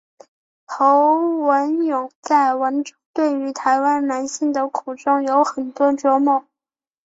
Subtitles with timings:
[0.65, 5.43] 侯文咏在文中对于台湾男性的苦衷有
[5.75, 6.43] 多琢磨。